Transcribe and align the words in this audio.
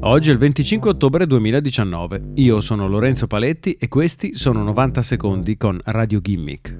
Oggi 0.00 0.30
è 0.30 0.32
il 0.32 0.38
25 0.38 0.90
ottobre 0.90 1.26
2019. 1.26 2.32
Io 2.36 2.60
sono 2.60 2.86
Lorenzo 2.86 3.26
Paletti 3.26 3.72
e 3.72 3.88
questi 3.88 4.32
sono 4.36 4.62
90 4.62 5.02
secondi 5.02 5.56
con 5.56 5.80
Radio 5.86 6.20
Gimmick. 6.20 6.76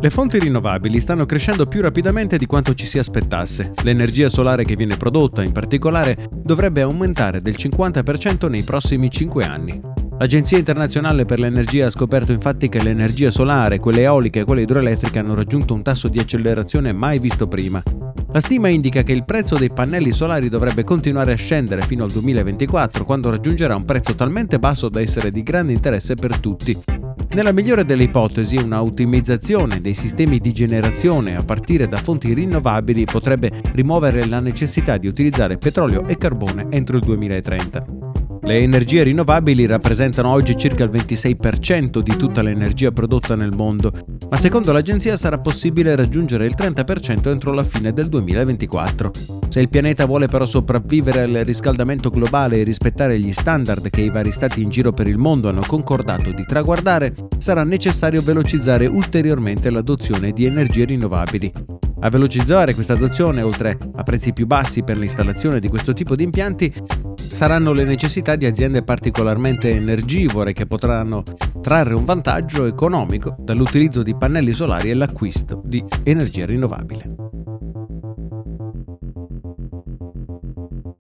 Le 0.00 0.10
fonti 0.10 0.40
rinnovabili 0.40 0.98
stanno 0.98 1.26
crescendo 1.26 1.66
più 1.66 1.80
rapidamente 1.80 2.38
di 2.38 2.46
quanto 2.46 2.74
ci 2.74 2.86
si 2.86 2.98
aspettasse. 2.98 3.72
L'energia 3.84 4.28
solare 4.28 4.64
che 4.64 4.74
viene 4.74 4.96
prodotta, 4.96 5.44
in 5.44 5.52
particolare, 5.52 6.28
dovrebbe 6.32 6.80
aumentare 6.82 7.40
del 7.40 7.54
50% 7.56 8.50
nei 8.50 8.64
prossimi 8.64 9.08
5 9.08 9.44
anni. 9.44 9.80
L'Agenzia 10.18 10.58
internazionale 10.58 11.24
per 11.24 11.38
l'energia 11.38 11.86
ha 11.86 11.90
scoperto 11.90 12.32
infatti 12.32 12.68
che 12.68 12.82
l'energia 12.82 13.30
solare, 13.30 13.78
quelle 13.78 14.02
eoliche 14.02 14.40
e 14.40 14.44
quelle 14.44 14.62
idroelettriche 14.62 15.20
hanno 15.20 15.34
raggiunto 15.34 15.72
un 15.72 15.82
tasso 15.82 16.08
di 16.08 16.18
accelerazione 16.18 16.92
mai 16.92 17.20
visto 17.20 17.46
prima. 17.46 17.80
La 18.32 18.38
stima 18.38 18.68
indica 18.68 19.02
che 19.02 19.10
il 19.10 19.24
prezzo 19.24 19.56
dei 19.56 19.72
pannelli 19.72 20.12
solari 20.12 20.48
dovrebbe 20.48 20.84
continuare 20.84 21.32
a 21.32 21.36
scendere 21.36 21.82
fino 21.82 22.04
al 22.04 22.12
2024, 22.12 23.04
quando 23.04 23.28
raggiungerà 23.28 23.74
un 23.74 23.84
prezzo 23.84 24.14
talmente 24.14 24.60
basso 24.60 24.88
da 24.88 25.00
essere 25.00 25.32
di 25.32 25.42
grande 25.42 25.72
interesse 25.72 26.14
per 26.14 26.38
tutti. 26.38 26.78
Nella 27.30 27.50
migliore 27.50 27.84
delle 27.84 28.04
ipotesi, 28.04 28.56
una 28.56 28.82
ottimizzazione 28.84 29.80
dei 29.80 29.94
sistemi 29.94 30.38
di 30.38 30.52
generazione 30.52 31.34
a 31.36 31.42
partire 31.42 31.88
da 31.88 31.96
fonti 31.96 32.32
rinnovabili 32.32 33.04
potrebbe 33.04 33.50
rimuovere 33.72 34.24
la 34.26 34.38
necessità 34.38 34.96
di 34.96 35.08
utilizzare 35.08 35.58
petrolio 35.58 36.06
e 36.06 36.16
carbone 36.16 36.66
entro 36.70 36.98
il 36.98 37.02
2030. 37.02 38.09
Le 38.42 38.56
energie 38.56 39.02
rinnovabili 39.02 39.66
rappresentano 39.66 40.30
oggi 40.30 40.56
circa 40.56 40.82
il 40.82 40.90
26% 40.90 41.98
di 41.98 42.16
tutta 42.16 42.40
l'energia 42.40 42.90
prodotta 42.90 43.36
nel 43.36 43.52
mondo, 43.52 43.92
ma 44.30 44.36
secondo 44.38 44.72
l'agenzia 44.72 45.18
sarà 45.18 45.38
possibile 45.38 45.94
raggiungere 45.94 46.46
il 46.46 46.54
30% 46.56 47.28
entro 47.28 47.52
la 47.52 47.64
fine 47.64 47.92
del 47.92 48.08
2024. 48.08 49.10
Se 49.50 49.60
il 49.60 49.68
pianeta 49.68 50.06
vuole 50.06 50.28
però 50.28 50.46
sopravvivere 50.46 51.20
al 51.20 51.42
riscaldamento 51.44 52.08
globale 52.08 52.60
e 52.60 52.62
rispettare 52.62 53.18
gli 53.18 53.32
standard 53.32 53.90
che 53.90 54.00
i 54.00 54.10
vari 54.10 54.32
stati 54.32 54.62
in 54.62 54.70
giro 54.70 54.92
per 54.92 55.06
il 55.06 55.18
mondo 55.18 55.48
hanno 55.48 55.62
concordato 55.66 56.32
di 56.32 56.44
traguardare, 56.46 57.12
sarà 57.36 57.62
necessario 57.62 58.22
velocizzare 58.22 58.86
ulteriormente 58.86 59.68
l'adozione 59.70 60.32
di 60.32 60.46
energie 60.46 60.86
rinnovabili. 60.86 61.52
A 62.02 62.08
velocizzare 62.08 62.72
questa 62.72 62.94
adozione, 62.94 63.42
oltre 63.42 63.76
a 63.96 64.02
prezzi 64.02 64.32
più 64.32 64.46
bassi 64.46 64.82
per 64.82 64.96
l'installazione 64.96 65.60
di 65.60 65.68
questo 65.68 65.92
tipo 65.92 66.16
di 66.16 66.24
impianti, 66.24 66.72
saranno 67.30 67.72
le 67.72 67.84
necessità 67.84 68.34
di 68.34 68.44
aziende 68.44 68.82
particolarmente 68.82 69.70
energivore 69.70 70.52
che 70.52 70.66
potranno 70.66 71.22
trarre 71.62 71.94
un 71.94 72.04
vantaggio 72.04 72.66
economico 72.66 73.36
dall'utilizzo 73.38 74.02
di 74.02 74.16
pannelli 74.16 74.52
solari 74.52 74.90
e 74.90 74.94
l'acquisto 74.94 75.62
di 75.64 75.82
energia 76.02 76.44
rinnovabile. 76.44 77.29